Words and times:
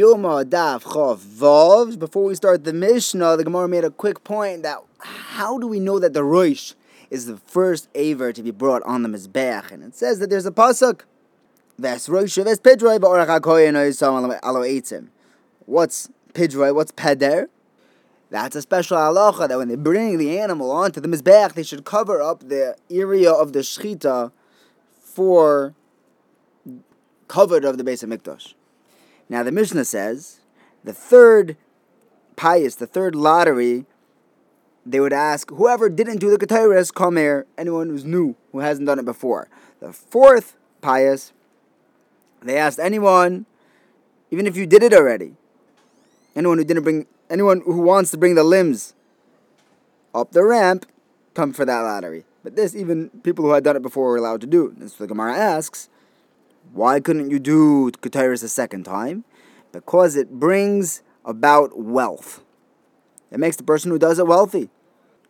Daf 0.00 0.82
Chav 0.82 1.18
Vav. 1.18 1.98
Before 1.98 2.24
we 2.24 2.34
start 2.34 2.64
the 2.64 2.72
Mishnah, 2.72 3.36
the 3.36 3.44
Gemara 3.44 3.68
made 3.68 3.84
a 3.84 3.90
quick 3.90 4.24
point 4.24 4.62
that 4.62 4.78
how 4.98 5.58
do 5.58 5.66
we 5.66 5.78
know 5.78 5.98
that 5.98 6.14
the 6.14 6.24
Rosh 6.24 6.72
is 7.10 7.26
the 7.26 7.36
first 7.36 7.88
Aver 7.94 8.32
to 8.32 8.42
be 8.42 8.50
brought 8.50 8.82
on 8.84 9.02
the 9.02 9.08
Mizbeach? 9.08 9.70
And 9.70 9.82
it 9.82 9.94
says 9.94 10.18
that 10.20 10.30
there's 10.30 10.46
a 10.46 10.50
pasuk. 10.50 11.02
Ves 11.78 12.08
Rosh 12.08 12.36
Ves 12.36 12.60
Pidroi 12.60 12.98
Ba'orach 12.98 13.40
HaKoyen 13.40 13.74
Oisam 13.74 14.38
Alo 14.42 14.60
Eitzim. 14.62 15.08
What's 15.66 16.08
Pidroi? 16.32 16.74
What's 16.74 16.92
Peder? 16.92 17.48
That's 18.30 18.56
a 18.56 18.62
special 18.62 18.96
halacha 18.96 19.48
that 19.48 19.58
when 19.58 19.68
they 19.68 19.76
bring 19.76 20.16
the 20.18 20.38
animal 20.38 20.70
onto 20.70 21.00
the 21.00 21.08
Mizbeach, 21.08 21.54
they 21.54 21.62
should 21.62 21.84
cover 21.84 22.22
up 22.22 22.48
the 22.48 22.76
area 22.90 23.30
of 23.30 23.52
the 23.52 23.60
Shechita 23.60 24.32
for 25.02 25.74
covered 27.28 27.64
of 27.64 27.76
the 27.76 27.84
base 27.84 28.02
of 28.02 28.08
Mikdash. 28.08 28.54
Now 29.30 29.44
the 29.44 29.52
Mishnah 29.52 29.86
says 29.86 30.40
the 30.82 30.92
third 30.92 31.56
payis, 32.36 32.76
the 32.76 32.86
third 32.86 33.14
lottery, 33.14 33.86
they 34.84 34.98
would 34.98 35.12
ask 35.12 35.50
whoever 35.50 35.88
didn't 35.88 36.18
do 36.18 36.36
the 36.36 36.44
Ketairis, 36.44 36.92
come 36.92 37.16
here, 37.16 37.46
anyone 37.56 37.88
who's 37.88 38.04
new, 38.04 38.34
who 38.50 38.58
hasn't 38.58 38.86
done 38.86 38.98
it 38.98 39.04
before. 39.04 39.48
The 39.78 39.92
fourth 39.92 40.56
payis, 40.82 41.32
they 42.42 42.58
asked 42.58 42.80
anyone, 42.80 43.46
even 44.32 44.46
if 44.46 44.56
you 44.56 44.66
did 44.66 44.82
it 44.82 44.92
already, 44.92 45.36
anyone 46.34 46.58
who 46.58 46.64
didn't 46.64 46.82
bring, 46.82 47.06
anyone 47.30 47.60
who 47.60 47.80
wants 47.80 48.10
to 48.10 48.18
bring 48.18 48.34
the 48.34 48.44
limbs 48.44 48.94
up 50.12 50.32
the 50.32 50.44
ramp, 50.44 50.86
come 51.34 51.52
for 51.52 51.64
that 51.64 51.80
lottery. 51.80 52.24
But 52.42 52.56
this, 52.56 52.74
even 52.74 53.10
people 53.22 53.44
who 53.44 53.52
had 53.52 53.62
done 53.62 53.76
it 53.76 53.82
before 53.82 54.08
were 54.08 54.16
allowed 54.16 54.40
to 54.40 54.46
do. 54.48 54.74
And 54.80 54.90
so 54.90 55.04
the 55.04 55.06
Gemara 55.06 55.36
asks, 55.36 55.88
why 56.72 57.00
couldn't 57.00 57.30
you 57.30 57.38
do 57.38 57.90
Ketairis 57.90 58.44
a 58.44 58.48
second 58.48 58.84
time? 58.84 59.24
Because 59.72 60.16
it 60.16 60.30
brings 60.30 61.02
about 61.24 61.78
wealth. 61.78 62.42
It 63.30 63.38
makes 63.38 63.56
the 63.56 63.62
person 63.62 63.90
who 63.90 63.98
does 63.98 64.18
it 64.18 64.26
wealthy. 64.26 64.70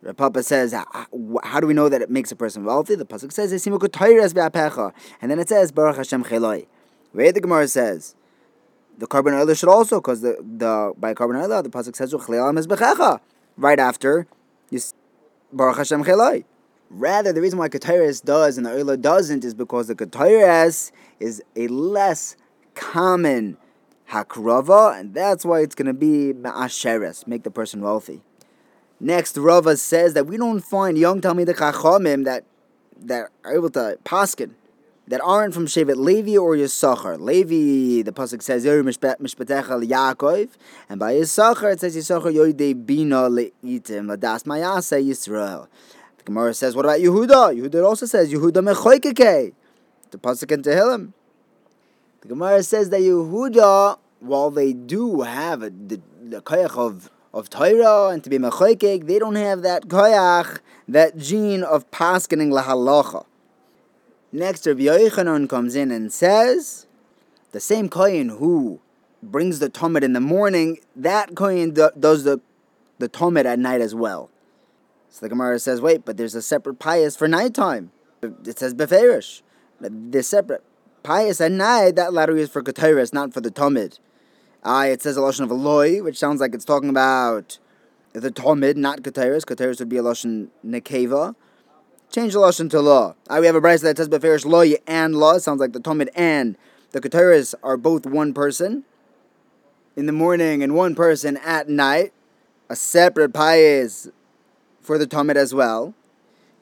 The 0.01 0.15
Papa 0.15 0.41
says, 0.41 0.73
how 0.73 1.59
do 1.59 1.67
we 1.67 1.75
know 1.75 1.87
that 1.87 2.01
it 2.01 2.09
makes 2.09 2.31
a 2.31 2.35
person 2.35 2.65
wealthy? 2.65 2.95
The 2.95 3.05
Pasuk 3.05 3.31
says, 3.31 3.51
and 3.51 5.31
then 5.31 5.39
it 5.39 5.49
says, 5.49 5.71
Baruch 5.71 5.97
Hashem 5.97 6.23
Cheloi. 6.23 6.65
Where 7.11 7.31
the 7.31 7.41
Gemara 7.41 7.67
says, 7.67 8.15
the 8.97 9.05
korban 9.05 9.33
Oila 9.33 9.55
should 9.57 9.69
also, 9.69 10.01
because 10.01 10.21
the, 10.21 10.37
the 10.41 10.93
by 10.97 11.13
korban 11.13 11.35
Oila, 11.35 11.61
the 11.61 11.69
Pasuk 11.69 11.95
says, 11.95 12.15
right 13.57 13.79
after, 13.79 14.25
Baruch 15.53 15.77
Hashem. 15.77 16.03
Rather, 16.93 17.31
the 17.31 17.41
reason 17.41 17.57
why 17.57 17.69
Ketairis 17.69 18.21
does 18.23 18.57
and 18.57 18.65
the 18.65 18.71
Oila 18.71 18.99
doesn't 18.99 19.45
is 19.45 19.53
because 19.53 19.87
the 19.87 19.95
Ketairis 19.95 20.91
is 21.21 21.41
a 21.55 21.69
less 21.69 22.35
common 22.75 23.57
hakrava, 24.09 24.99
and 24.99 25.13
that's 25.13 25.45
why 25.45 25.61
it's 25.61 25.73
going 25.73 25.85
to 25.85 25.93
be 25.93 26.33
ma'asheres, 26.33 27.25
make 27.25 27.43
the 27.43 27.51
person 27.51 27.81
wealthy. 27.81 28.21
Next, 28.99 29.37
Rava 29.37 29.77
says 29.77 30.13
that 30.15 30.27
we 30.27 30.35
don't 30.35 30.59
find 30.59 30.97
young 30.97 31.21
Talmid 31.21 31.47
Chachamim 31.47 32.25
that 32.25 32.43
that 33.03 33.29
are 33.43 33.55
able 33.55 33.69
to 33.71 33.97
paskin 34.03 34.51
that 35.07 35.19
aren't 35.21 35.53
from 35.53 35.65
Shevet 35.65 35.95
Levi 35.95 36.37
or 36.37 36.55
Yisachar. 36.55 37.19
Levi, 37.19 38.03
the 38.03 38.11
pasuk 38.11 38.43
says 38.43 38.63
Yer 38.63 38.83
Mishpatecha 38.83 39.83
Yaakov, 39.83 40.49
and 40.87 40.99
by 40.99 41.15
Yisachar 41.15 41.73
it 41.73 41.79
says 41.79 41.95
Yisachar 41.95 42.33
Yoidei 42.33 42.85
Bina 42.85 43.29
Leitim 43.29 44.05
Ladas 44.05 44.43
Mayase 44.43 45.03
Yisrael. 45.03 45.67
Gemara 46.31 46.53
says, 46.53 46.77
what 46.77 46.85
about 46.85 47.01
Yehuda? 47.01 47.59
Yehuda 47.59 47.85
also 47.85 48.05
says, 48.05 48.31
Yehuda 48.31 48.73
mechoikeke. 48.73 49.51
The 50.11 50.17
Pasuk 50.17 50.49
in 50.53 50.61
Tehillim. 50.61 51.11
The 52.21 52.29
Gemara 52.29 52.63
says 52.63 52.89
that 52.91 53.01
Yehuda, 53.01 53.99
while 54.21 54.49
they 54.49 54.71
do 54.71 55.21
have 55.21 55.59
the, 55.59 55.99
the 56.23 56.41
koyach 56.41 56.77
of, 56.77 57.11
of 57.33 57.49
Torah 57.49 58.07
and 58.13 58.23
to 58.23 58.29
be 58.29 58.37
mechoikek, 58.37 59.07
they 59.07 59.19
don't 59.19 59.35
have 59.35 59.61
that 59.63 59.89
koyach, 59.89 60.59
that 60.87 61.17
gene 61.17 61.63
of 61.63 61.91
paskening 61.91 62.51
lahalacha. 62.51 63.25
Next, 64.31 64.65
Rabbi 64.65 64.83
Yochanan 64.83 65.49
comes 65.49 65.75
in 65.75 65.91
and 65.91 66.13
says, 66.13 66.87
the 67.51 67.59
same 67.59 67.89
kohen 67.89 68.29
who 68.29 68.79
brings 69.21 69.59
the 69.59 69.69
tomid 69.69 70.03
in 70.03 70.13
the 70.13 70.21
morning, 70.21 70.79
that 70.95 71.35
kohen 71.35 71.71
do, 71.73 71.89
does 71.99 72.23
the, 72.23 72.39
the 72.99 73.09
tomid 73.09 73.43
at 73.43 73.59
night 73.59 73.81
as 73.81 73.93
well. 73.93 74.30
So 75.11 75.25
the 75.25 75.29
Gemara 75.29 75.59
says, 75.59 75.81
wait, 75.81 76.05
but 76.05 76.15
there's 76.15 76.35
a 76.35 76.41
separate 76.41 76.79
payis 76.79 77.17
for 77.17 77.27
nighttime. 77.27 77.91
It 78.21 78.57
says 78.57 78.73
beferish. 78.73 79.41
There's 79.81 80.27
separate 80.27 80.63
payis 81.03 81.45
at 81.45 81.51
night. 81.51 81.97
That 81.97 82.13
lottery 82.13 82.41
is 82.41 82.49
for 82.49 82.63
Ketairis, 82.63 83.13
not 83.13 83.33
for 83.33 83.41
the 83.41 83.51
Tomid. 83.51 83.99
Ah, 84.63 84.85
it 84.85 85.01
says 85.01 85.17
a 85.17 85.19
lashon 85.19 85.41
of 85.41 85.51
Eloi, 85.51 86.01
which 86.01 86.17
sounds 86.17 86.39
like 86.39 86.53
it's 86.53 86.63
talking 86.63 86.89
about 86.89 87.59
the 88.13 88.31
Tomid, 88.31 88.77
not 88.77 89.01
Ketairis. 89.01 89.43
Ketairis 89.43 89.79
would 89.79 89.89
be 89.89 89.97
a 89.97 90.03
lashon 90.03 90.47
Nekeva. 90.65 91.35
Change 92.09 92.31
the 92.31 92.39
lashon 92.39 92.69
to 92.69 92.79
law. 92.79 93.15
Ah, 93.29 93.41
we 93.41 93.47
have 93.47 93.55
a 93.55 93.61
brace 93.61 93.81
that 93.81 93.97
says 93.97 94.07
beferish 94.07 94.45
loy 94.45 94.75
and 94.87 95.15
law. 95.17 95.37
Sounds 95.39 95.59
like 95.59 95.73
the 95.73 95.81
Tomid 95.81 96.07
and 96.15 96.57
the 96.91 97.01
Ketairis 97.01 97.53
are 97.63 97.75
both 97.75 98.05
one 98.05 98.33
person 98.33 98.85
in 99.97 100.05
the 100.05 100.13
morning 100.13 100.63
and 100.63 100.73
one 100.73 100.95
person 100.95 101.35
at 101.37 101.67
night. 101.67 102.13
A 102.69 102.77
separate 102.77 103.33
payis 103.33 104.09
for 104.81 104.97
the 104.97 105.07
Tamid 105.07 105.35
as 105.35 105.53
well. 105.53 105.93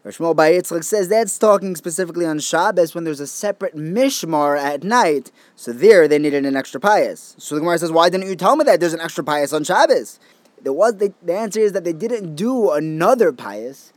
Shmuel 0.06 0.36
Bayitzchak 0.36 0.84
says 0.84 1.10
that's 1.10 1.38
talking 1.38 1.76
specifically 1.76 2.26
on 2.26 2.40
Shabbos 2.40 2.96
when 2.96 3.04
there's 3.04 3.20
a 3.20 3.28
separate 3.28 3.76
mishmar 3.76 4.58
at 4.58 4.84
night. 4.84 5.32
So 5.56 5.72
there 5.72 6.08
they 6.08 6.18
needed 6.18 6.46
an 6.46 6.56
extra 6.56 6.80
payis. 6.80 7.40
So 7.40 7.56
the 7.56 7.62
Gemara 7.62 7.78
says, 7.78 7.92
why 7.92 8.10
didn't 8.10 8.28
you 8.28 8.36
tell 8.36 8.56
me 8.56 8.64
that 8.64 8.80
there's 8.80 8.94
an 8.94 9.02
extra 9.02 9.24
payis 9.24 9.54
on 9.54 9.64
Shabbos? 9.64 10.20
There 10.62 10.74
was 10.74 10.98
the, 10.98 11.14
the 11.22 11.38
answer 11.38 11.60
is 11.60 11.74
that 11.74 11.84
they 11.84 11.94
didn't 11.94 12.36
do 12.36 12.72
another 12.72 13.32
payis. 13.32 13.92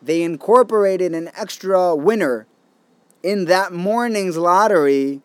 They 0.00 0.22
incorporated 0.22 1.14
an 1.14 1.30
extra 1.36 1.94
winner 1.94 2.46
in 3.22 3.44
that 3.44 3.72
morning's 3.72 4.36
lottery 4.36 5.20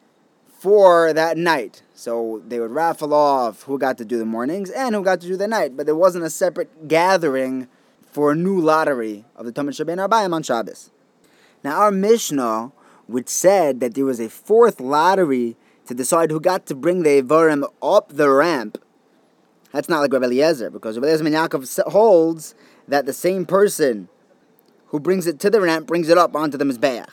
for 0.60 1.14
that 1.14 1.38
night. 1.38 1.84
So 1.96 2.44
they 2.48 2.60
would 2.60 2.72
raffle 2.72 3.14
off 3.14 3.64
who 3.64 3.80
got 3.80 3.98
to 3.98 4.06
do 4.06 4.18
the 4.18 4.26
mornings 4.26 4.70
and 4.70 4.94
who 4.94 5.04
got 5.04 5.22
to 5.22 5.28
do 5.28 5.36
the 5.36 5.48
night, 5.48 5.76
but 5.76 5.86
there 5.86 5.96
wasn't 5.96 6.26
a 6.26 6.30
separate 6.30 6.88
gathering 6.88 7.68
for 8.18 8.32
a 8.32 8.36
new 8.36 8.60
lottery 8.60 9.24
of 9.36 9.46
the 9.46 9.54
Tamid 9.54 9.80
Shabbat 9.80 10.10
Arbayim 10.10 10.34
on 10.34 10.42
Shabbos. 10.42 10.90
Now, 11.64 11.82
our 11.82 11.92
Mishnah, 11.92 12.72
which 13.06 13.30
said 13.30 13.80
that 13.80 13.94
there 13.94 14.06
was 14.06 14.20
a 14.20 14.28
fourth 14.28 14.80
lottery 14.80 15.56
to 15.86 15.94
decide 15.94 16.32
who 16.32 16.40
got 16.40 16.66
to 16.66 16.74
bring 16.74 17.04
the 17.04 17.22
Evarim 17.22 17.64
up 17.80 18.10
the 18.10 18.28
ramp, 18.32 18.80
that's 19.72 19.88
not 19.88 20.00
like 20.00 20.12
Rabbi 20.12 20.26
Eliezer, 20.26 20.72
because 20.72 20.98
Rabbi 20.98 21.10
Eliezer 21.10 21.26
Yaakov 21.26 21.92
holds 21.92 22.56
that 22.88 23.06
the 23.06 23.14
same 23.14 23.46
person 23.46 24.10
who 24.88 25.00
brings 25.00 25.28
it 25.28 25.40
to 25.42 25.52
the 25.52 25.62
ramp 25.62 25.86
brings 25.86 26.10
it 26.10 26.18
up 26.18 26.36
onto 26.36 26.58
the 26.58 26.66
Mizbeach. 26.66 27.12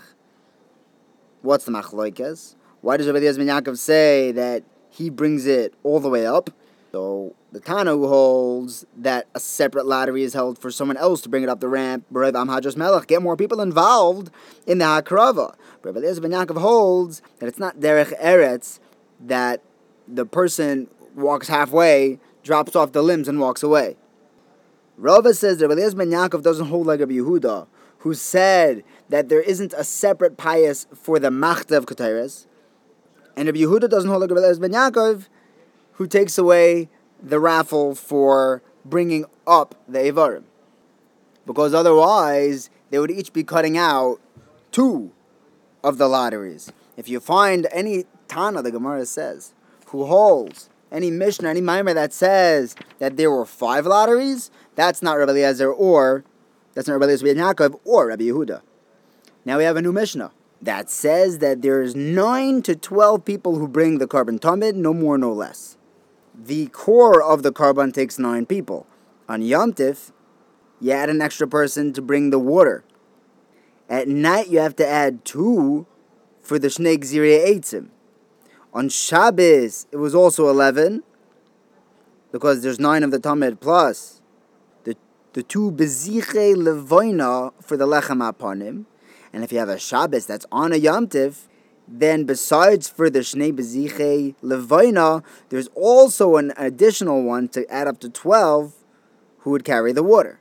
What's 1.42 1.66
the 1.66 1.72
machloikas? 1.72 2.54
Why 2.80 2.96
does 2.96 3.08
Rabbi 3.08 3.18
Eliezer 3.18 3.42
Yaakov 3.42 3.76
say 3.76 4.32
that 4.32 4.62
he 4.88 5.10
brings 5.10 5.44
it 5.44 5.74
all 5.82 6.00
the 6.00 6.08
way 6.08 6.26
up? 6.26 6.48
So 6.94 7.34
the 7.50 7.58
who 7.58 8.06
holds 8.06 8.86
that 8.98 9.26
a 9.34 9.40
separate 9.40 9.84
lottery 9.84 10.22
is 10.22 10.32
held 10.32 10.60
for 10.60 10.70
someone 10.70 10.96
else 10.96 11.22
to 11.22 11.28
bring 11.28 11.42
it 11.42 11.48
up 11.48 11.58
the 11.58 11.66
ramp, 11.66 12.04
Berev 12.12 12.40
Am 12.40 12.46
Hajos 12.46 12.76
Melech, 12.76 13.08
get 13.08 13.20
more 13.20 13.36
people 13.36 13.60
involved 13.60 14.30
in 14.64 14.78
the 14.78 14.84
Hakrava. 14.84 15.56
Rabbi 15.82 15.98
Eliezer 15.98 16.20
ben 16.20 16.30
Yaakov 16.30 16.60
holds 16.60 17.20
that 17.40 17.48
it's 17.48 17.58
not 17.58 17.80
Derech 17.80 18.16
Eretz 18.22 18.78
that 19.18 19.60
the 20.06 20.24
person 20.24 20.86
walks 21.16 21.48
halfway, 21.48 22.20
drops 22.44 22.76
off 22.76 22.92
the 22.92 23.02
limbs, 23.02 23.26
and 23.26 23.40
walks 23.40 23.64
away. 23.64 23.96
Rava 24.96 25.34
says 25.34 25.58
that 25.58 25.66
Rabbi 25.66 25.80
Eliezer 25.80 25.96
ben 25.96 26.10
Yaakov 26.10 26.44
doesn't 26.44 26.66
hold 26.66 26.86
like 26.86 27.00
Rabbi 27.00 27.14
Yehuda, 27.14 27.66
who 27.98 28.14
said 28.14 28.84
that 29.08 29.28
there 29.28 29.40
isn't 29.40 29.72
a 29.72 29.82
separate 29.82 30.36
payis 30.36 30.86
for 30.96 31.18
the 31.18 31.32
Machta 31.32 31.76
of 31.76 31.86
Ketairis, 31.86 32.46
and 33.36 33.46
Rabbi 33.46 33.58
Yehuda 33.58 33.90
doesn't 33.90 34.08
hold 34.08 34.20
like 34.20 34.30
Rabbi 34.30 34.44
Eliezer 34.44 34.60
ben 34.60 34.70
Yaakov, 34.70 35.26
who 35.94 36.06
takes 36.06 36.38
away 36.38 36.88
the 37.22 37.40
raffle 37.40 37.94
for 37.94 38.62
bringing 38.84 39.24
up 39.46 39.74
the 39.88 39.98
Evarim. 39.98 40.44
Because 41.46 41.74
otherwise, 41.74 42.70
they 42.90 42.98
would 42.98 43.10
each 43.10 43.32
be 43.32 43.44
cutting 43.44 43.76
out 43.76 44.20
two 44.70 45.12
of 45.82 45.98
the 45.98 46.08
lotteries. 46.08 46.72
If 46.96 47.08
you 47.08 47.20
find 47.20 47.66
any 47.72 48.04
Tana, 48.28 48.62
the 48.62 48.70
Gemara 48.70 49.06
says, 49.06 49.52
who 49.86 50.06
holds 50.06 50.68
any 50.90 51.10
Mishnah, 51.10 51.48
any 51.48 51.60
Maimer 51.60 51.94
that 51.94 52.12
says 52.12 52.74
that 52.98 53.16
there 53.16 53.30
were 53.30 53.44
five 53.44 53.86
lotteries, 53.86 54.50
that's 54.74 55.02
not 55.02 55.18
Rabbi 55.18 55.32
Eliezer 55.32 55.72
or 55.72 56.24
that's 56.74 56.88
not 56.88 56.94
Rabbi 56.94 57.04
Eliezer 57.06 57.26
ben 57.26 57.36
Yaakov 57.36 57.78
or 57.84 58.08
Rabbi 58.08 58.24
Yehuda. 58.24 58.62
Now 59.44 59.58
we 59.58 59.64
have 59.64 59.76
a 59.76 59.82
new 59.82 59.92
Mishnah 59.92 60.32
that 60.62 60.88
says 60.88 61.38
that 61.38 61.62
there's 61.62 61.94
nine 61.94 62.62
to 62.62 62.74
twelve 62.74 63.24
people 63.24 63.56
who 63.58 63.68
bring 63.68 63.98
the 63.98 64.06
korban 64.06 64.40
tamid, 64.40 64.74
no 64.74 64.94
more, 64.94 65.18
no 65.18 65.32
less 65.32 65.76
the 66.34 66.66
core 66.66 67.22
of 67.22 67.42
the 67.42 67.52
korban 67.52 67.92
takes 67.92 68.18
nine 68.18 68.46
people. 68.46 68.86
On 69.28 69.40
Yom 69.40 69.72
Tif, 69.72 70.12
you 70.80 70.90
add 70.92 71.08
an 71.08 71.22
extra 71.22 71.46
person 71.46 71.92
to 71.92 72.02
bring 72.02 72.30
the 72.30 72.38
water. 72.38 72.84
At 73.88 74.08
night, 74.08 74.48
you 74.48 74.58
have 74.58 74.76
to 74.76 74.86
add 74.86 75.24
two 75.24 75.86
for 76.42 76.58
the 76.58 76.68
Shnei 76.68 76.98
Gzirei 76.98 77.46
Eitzim. 77.46 77.88
On 78.72 78.88
Shabbos, 78.88 79.86
it 79.92 79.96
was 79.96 80.14
also 80.14 80.48
11, 80.48 81.04
because 82.32 82.62
there's 82.62 82.80
nine 82.80 83.04
of 83.04 83.12
the 83.12 83.18
Tamid 83.18 83.60
plus 83.60 84.20
the 84.82 84.96
the 85.34 85.42
two 85.44 85.70
beziche 85.70 86.56
levoina 86.56 87.52
for 87.62 87.76
the 87.76 87.86
lechem 87.86 88.28
aponim, 88.28 88.86
and 89.32 89.44
if 89.44 89.52
you 89.52 89.58
have 89.58 89.68
a 89.68 89.78
Shabbos 89.78 90.26
that's 90.26 90.44
on 90.50 90.72
a 90.72 90.76
Yom 90.76 91.06
Tiv, 91.06 91.48
then 91.86 92.24
besides 92.24 92.88
for 92.88 93.10
the 93.10 93.20
Shnei 93.20 93.52
Beziche 93.52 94.34
Levaina, 94.42 95.22
there's 95.50 95.68
also 95.74 96.36
an 96.36 96.52
additional 96.56 97.22
one 97.22 97.48
to 97.48 97.70
add 97.70 97.86
up 97.86 98.00
to 98.00 98.08
12 98.08 98.74
who 99.40 99.50
would 99.50 99.64
carry 99.64 99.92
the 99.92 100.02
water. 100.02 100.40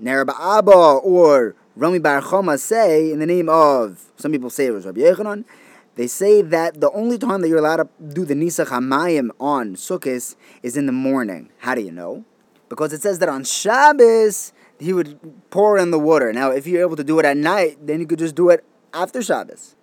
Nerba 0.00 0.34
Abba 0.38 0.70
or 0.72 1.54
Rami 1.76 1.98
Bar 1.98 2.22
Choma 2.22 2.56
say, 2.58 3.12
in 3.12 3.18
the 3.18 3.26
name 3.26 3.48
of, 3.48 4.10
some 4.16 4.32
people 4.32 4.50
say 4.50 4.66
it 4.66 4.70
was 4.70 4.86
Rabbi 4.86 5.00
Yochanan, 5.00 5.44
they 5.96 6.06
say 6.06 6.42
that 6.42 6.80
the 6.80 6.90
only 6.92 7.18
time 7.18 7.40
that 7.40 7.48
you're 7.48 7.58
allowed 7.58 7.76
to 7.76 7.88
do 8.14 8.24
the 8.24 8.34
Nisach 8.34 8.66
HaMayim 8.66 9.30
on 9.40 9.74
Sukkot 9.74 10.36
is 10.62 10.76
in 10.76 10.86
the 10.86 10.92
morning. 10.92 11.50
How 11.58 11.74
do 11.74 11.82
you 11.82 11.92
know? 11.92 12.24
Because 12.68 12.92
it 12.92 13.02
says 13.02 13.18
that 13.18 13.28
on 13.28 13.44
Shabbos, 13.44 14.52
he 14.78 14.92
would 14.92 15.18
pour 15.50 15.76
in 15.76 15.90
the 15.90 15.98
water. 15.98 16.32
Now, 16.32 16.50
if 16.50 16.66
you're 16.66 16.82
able 16.82 16.96
to 16.96 17.04
do 17.04 17.18
it 17.18 17.24
at 17.24 17.36
night, 17.36 17.78
then 17.84 18.00
you 18.00 18.06
could 18.06 18.20
just 18.20 18.36
do 18.36 18.48
it 18.50 18.64
after 18.94 19.22
Shabbos 19.22 19.74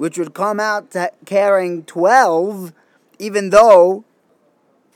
which 0.00 0.16
would 0.16 0.32
come 0.32 0.58
out 0.58 0.96
carrying 1.26 1.84
12, 1.84 2.72
even 3.18 3.50
though 3.50 4.02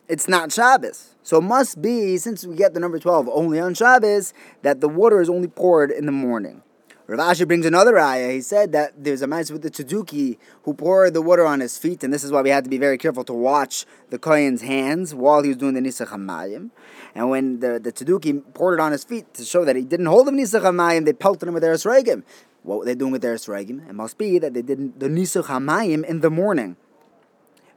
it's 0.09 0.27
not 0.29 0.51
Shabbos. 0.51 1.15
So 1.23 1.37
it 1.37 1.43
must 1.43 1.83
be, 1.83 2.17
since 2.17 2.47
we 2.47 2.56
get 2.56 2.73
the 2.73 2.81
number 2.81 2.99
12 2.99 3.29
only 3.29 3.61
on 3.61 3.75
Shabbos, 3.75 4.33
that 4.62 4.81
the 4.81 4.89
water 4.89 5.21
is 5.21 5.29
only 5.29 5.49
poured 5.49 5.91
in 5.91 6.06
the 6.06 6.12
morning. 6.12 6.62
Rav 7.06 7.21
Ashi 7.21 7.47
brings 7.47 7.67
another 7.67 7.99
ayah. 7.99 8.33
He 8.33 8.41
said 8.41 8.73
that 8.73 8.93
there's 8.97 9.21
a 9.21 9.27
man 9.27 9.45
with 9.53 9.61
the 9.61 9.71
Tzeduki 9.71 10.39
who 10.62 10.73
poured 10.73 11.12
the 11.12 11.21
water 11.21 11.45
on 11.45 11.61
his 11.61 11.77
feet, 11.77 12.03
and 12.03 12.11
this 12.11 12.25
is 12.25 12.33
why 12.33 12.41
we 12.41 12.49
had 12.49 12.65
to 12.65 12.71
be 12.71 12.79
very 12.79 12.97
careful 12.97 13.25
to 13.25 13.35
watch 13.35 13.85
the 14.09 14.19
Kohen's 14.19 14.62
hands 14.62 15.15
while 15.15 15.43
he 15.43 15.49
was 15.49 15.59
doing 15.59 15.75
the 15.75 15.83
Nisach 15.83 16.09
HaMayim. 16.09 16.71
And 17.15 17.29
when 17.29 17.61
the, 17.61 17.79
the 17.79 17.93
Tzeduki 17.93 18.43
poured 18.55 18.81
it 18.81 18.81
on 18.81 18.93
his 18.93 19.05
feet 19.05 19.35
to 19.35 19.45
show 19.45 19.67
that 19.67 19.77
he 19.77 19.83
didn't 19.83 20.06
hold 20.06 20.29
the 20.29 20.33
Nisach 20.33 20.62
HaMayim, 20.62 21.05
they 21.05 21.12
pelted 21.12 21.47
him 21.47 21.53
with 21.53 21.62
their 21.62 21.75
Esregim. 21.75 22.23
What 22.64 22.78
were 22.78 22.84
they 22.87 22.94
doing 22.94 23.12
with 23.12 23.22
their 23.22 23.34
Esregim? 23.34 23.88
It 23.88 23.94
must 23.94 24.19
be 24.19 24.38
that 24.38 24.55
they 24.55 24.62
did 24.62 24.99
the 24.99 25.08
Nisach 25.08 25.44
HaMayim 25.44 26.05
in 26.05 26.20
the 26.20 26.31
morning. 26.31 26.76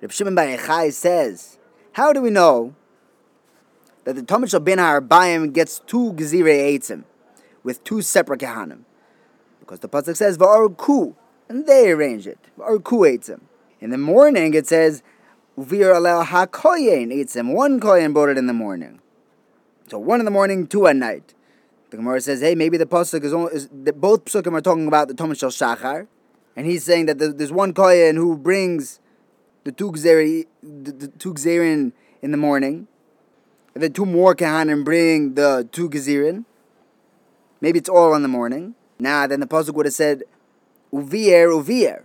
Reb 0.02 0.12
Shimon 0.12 0.34
Bar 0.34 0.92
says, 0.92 1.60
How 1.92 2.14
do 2.14 2.22
we 2.22 2.30
know 2.30 2.74
that 4.06 4.16
the 4.16 4.22
Tamid 4.22 4.50
Shal 4.50 4.62
Ben 4.62 4.78
Bayim 4.78 5.54
gets 5.54 5.80
two 5.86 6.14
Gezirei 6.14 6.74
Eitzim 6.74 7.04
with 7.64 7.84
two 7.84 8.02
separate 8.02 8.40
kahanim? 8.40 8.84
Because 9.60 9.82
the 9.82 9.90
pasuk 9.90 10.16
says 10.16 10.38
va'arku, 10.38 11.14
and 11.50 11.68
they 11.68 11.92
arrange 11.92 12.26
it. 12.26 12.40
Va'arku 12.58 13.06
eitzim. 13.06 13.42
In 13.82 13.90
the 13.90 13.98
morning 13.98 14.54
it 14.54 14.68
says 14.68 15.04
uvir 15.58 15.94
alel 15.94 16.26
hakoyen 16.26 17.14
eitzim. 17.14 17.54
One 17.54 17.82
koyen 17.82 18.14
brought 18.14 18.30
it 18.30 18.38
in 18.38 18.48
the 18.48 18.54
morning. 18.54 19.02
So 19.88 19.98
one 20.00 20.20
in 20.20 20.26
the 20.26 20.32
morning, 20.32 20.68
two 20.68 20.88
at 20.88 20.96
night. 20.96 21.34
The 21.90 21.98
Gemara 21.98 22.20
says, 22.20 22.42
hey, 22.42 22.54
maybe 22.54 22.78
the 22.78 22.86
pasuk 22.86 23.24
is, 23.24 23.34
only, 23.34 23.54
is 23.54 23.68
both 23.68 24.26
psukim 24.26 24.54
are 24.54 24.62
talking 24.62 24.88
about 24.88 25.08
the 25.08 25.14
Tamid 25.14 25.40
Shel 25.40 25.50
Shachar, 25.50 26.08
and 26.56 26.66
he's 26.66 26.84
saying 26.84 27.06
that 27.06 27.18
there's 27.18 27.52
one 27.52 27.74
kohen 27.74 28.18
who 28.18 28.38
brings 28.38 29.00
the 29.64 29.72
two 29.72 29.92
gzeri, 29.92 30.48
the, 30.62 30.92
the 30.92 31.08
two 31.08 31.34
gzerin 31.34 31.94
in 32.22 32.32
the 32.32 32.38
morning, 32.38 32.88
and 33.74 33.84
then 33.84 33.94
two 33.94 34.06
more 34.06 34.36
kahanim 34.36 34.84
bring 34.84 35.36
the 35.36 35.68
two 35.72 35.90
gezirin. 35.90 36.44
Maybe 37.62 37.80
it's 37.80 37.90
all 37.90 38.14
in 38.16 38.22
the 38.22 38.28
morning. 38.28 38.76
Nah, 39.00 39.28
then 39.28 39.40
the 39.40 39.48
pasuk 39.48 39.74
would 39.76 39.86
have 39.86 39.94
said 39.94 40.24
uvier 40.92 41.48
uvier. 41.52 42.04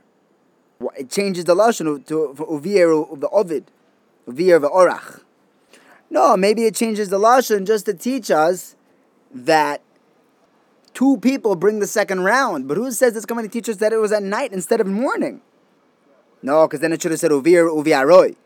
It 0.96 1.10
changes 1.10 1.44
the 1.44 1.56
lashon 1.56 2.06
to 2.06 2.34
uvier 2.38 3.12
of 3.12 3.20
the 3.20 3.28
ovid, 3.30 3.64
uvier 4.28 4.60
the 4.60 4.68
orach. 4.68 5.22
No, 6.08 6.36
maybe 6.36 6.66
it 6.66 6.74
changes 6.74 7.08
the 7.08 7.18
lashon 7.18 7.66
just 7.66 7.86
to 7.86 7.94
teach 7.94 8.30
us 8.30 8.76
that 9.34 9.82
two 10.94 11.16
people 11.18 11.56
bring 11.56 11.78
the 11.78 11.86
second 11.86 12.20
round. 12.24 12.68
But 12.68 12.76
who 12.76 12.90
says 12.92 13.16
it's 13.16 13.26
coming 13.26 13.44
to 13.44 13.50
teach 13.50 13.68
us 13.68 13.76
that 13.76 13.92
it 13.92 13.98
was 13.98 14.12
at 14.12 14.22
night 14.22 14.52
instead 14.52 14.80
of 14.80 14.86
morning? 14.86 15.40
No, 16.42 16.66
because 16.66 16.80
then 16.80 16.92
it 16.92 17.00
should 17.00 17.12
have 17.12 17.20
said 17.20 17.30
uvir 17.30 17.68
uviaroi. 17.68 18.36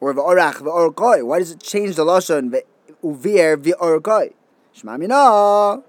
Or 0.00 0.14
v'orach 0.14 0.54
v'orkoi. 0.54 1.26
Why 1.26 1.40
does 1.40 1.50
it 1.50 1.60
change 1.60 1.96
the 1.96 2.04
lashon 2.04 2.54
uvir 3.02 3.56
v'orkoi? 3.56 4.32
Shema 4.72 4.96
mina 4.96 5.82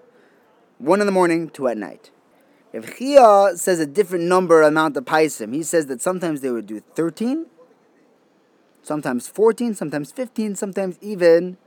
one 0.81 1.00
in 1.00 1.06
the 1.06 1.12
morning, 1.12 1.50
two 1.50 1.67
at 1.67 1.77
night. 1.77 2.09
If 2.74 2.97
Chia 2.97 3.51
says 3.56 3.79
a 3.79 3.85
different 3.85 4.25
number 4.25 4.63
amount 4.63 4.97
of 4.97 5.06
paisim, 5.06 5.53
he 5.53 5.62
says 5.62 5.85
that 5.88 6.01
sometimes 6.01 6.41
they 6.41 6.50
would 6.50 6.65
do 6.65 6.79
13, 6.95 7.45
sometimes 8.81 9.27
14, 9.27 9.75
sometimes 9.75 10.12
15, 10.12 10.56
sometimes 10.56 10.97
even 11.00 11.57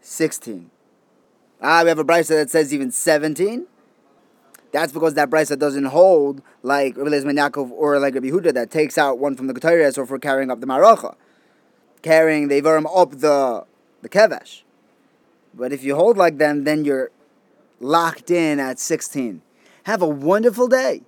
16. 0.00 0.70
Ah, 1.64 1.82
we 1.84 1.90
have 1.90 1.98
a 2.00 2.04
brisa 2.04 2.30
that 2.30 2.50
says 2.50 2.74
even 2.74 2.90
17. 2.90 3.66
That's 4.72 4.90
because 4.90 5.14
that 5.14 5.30
brisa 5.30 5.56
doesn't 5.56 5.84
hold 5.84 6.42
like 6.62 6.96
Rabbi 6.96 7.10
Yaakov 7.10 7.70
or 7.70 8.00
like 8.00 8.14
Rabbi 8.14 8.30
Huda 8.30 8.52
that 8.54 8.70
takes 8.70 8.98
out 8.98 9.18
one 9.20 9.36
from 9.36 9.46
the 9.46 9.54
Ketarias 9.54 9.96
or 9.96 10.04
for 10.04 10.18
carrying 10.18 10.50
up 10.50 10.60
the 10.60 10.66
Maracha, 10.66 11.14
carrying 12.02 12.48
the 12.48 12.60
Ivarim 12.60 12.86
up 12.92 13.12
the 13.12 13.64
the 14.00 14.08
Kevesh. 14.08 14.62
But 15.54 15.72
if 15.72 15.84
you 15.84 15.94
hold 15.94 16.16
like 16.16 16.38
them, 16.38 16.64
then 16.64 16.84
you're 16.84 17.12
locked 17.78 18.30
in 18.30 18.58
at 18.58 18.80
16. 18.80 19.42
Have 19.84 20.02
a 20.02 20.08
wonderful 20.08 20.66
day. 20.66 21.02